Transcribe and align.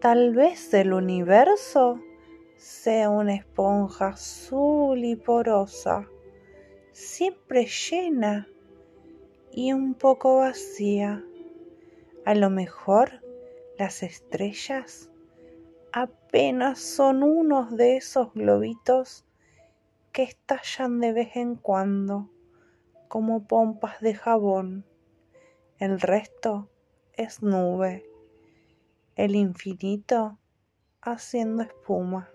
Tal 0.00 0.32
vez 0.32 0.72
el 0.74 0.92
universo 0.92 2.00
sea 2.56 3.10
una 3.10 3.34
esponja 3.34 4.10
azul 4.10 5.04
y 5.04 5.16
porosa, 5.16 6.08
siempre 6.92 7.66
llena 7.66 8.46
y 9.50 9.72
un 9.72 9.94
poco 9.94 10.36
vacía. 10.36 11.24
A 12.24 12.36
lo 12.36 12.48
mejor 12.48 13.24
las 13.76 14.04
estrellas 14.04 15.10
apenas 15.92 16.78
son 16.78 17.24
unos 17.24 17.76
de 17.76 17.96
esos 17.96 18.32
globitos 18.34 19.24
que 20.12 20.22
estallan 20.22 21.00
de 21.00 21.12
vez 21.12 21.34
en 21.34 21.56
cuando 21.56 22.30
como 23.08 23.48
pompas 23.48 24.00
de 24.00 24.14
jabón. 24.14 24.84
El 25.80 26.00
resto 26.00 26.68
es 27.14 27.42
nube, 27.42 28.07
el 29.18 29.34
infinito 29.34 30.38
haciendo 31.02 31.64
espuma. 31.64 32.30